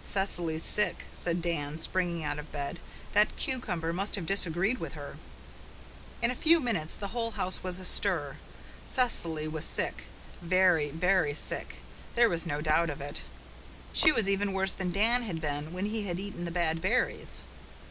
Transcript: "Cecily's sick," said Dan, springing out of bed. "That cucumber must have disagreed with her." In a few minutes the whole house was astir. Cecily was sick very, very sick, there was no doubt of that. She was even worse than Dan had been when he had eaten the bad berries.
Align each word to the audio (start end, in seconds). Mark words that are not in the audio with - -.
"Cecily's 0.00 0.62
sick," 0.62 1.04
said 1.12 1.42
Dan, 1.42 1.78
springing 1.78 2.24
out 2.24 2.38
of 2.38 2.50
bed. 2.50 2.80
"That 3.12 3.36
cucumber 3.36 3.92
must 3.92 4.14
have 4.14 4.24
disagreed 4.24 4.78
with 4.78 4.94
her." 4.94 5.18
In 6.22 6.30
a 6.30 6.34
few 6.34 6.60
minutes 6.60 6.96
the 6.96 7.08
whole 7.08 7.32
house 7.32 7.62
was 7.62 7.78
astir. 7.78 8.38
Cecily 8.86 9.46
was 9.46 9.66
sick 9.66 10.04
very, 10.40 10.88
very 10.90 11.34
sick, 11.34 11.82
there 12.14 12.30
was 12.30 12.46
no 12.46 12.62
doubt 12.62 12.88
of 12.88 13.00
that. 13.00 13.20
She 13.92 14.10
was 14.10 14.30
even 14.30 14.54
worse 14.54 14.72
than 14.72 14.88
Dan 14.88 15.24
had 15.24 15.42
been 15.42 15.74
when 15.74 15.84
he 15.84 16.04
had 16.04 16.18
eaten 16.18 16.46
the 16.46 16.50
bad 16.50 16.80
berries. 16.80 17.42